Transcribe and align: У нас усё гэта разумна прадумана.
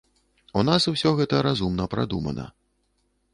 У 0.61 0.63
нас 0.69 0.87
усё 0.93 1.11
гэта 1.19 1.41
разумна 1.49 1.87
прадумана. 1.93 2.47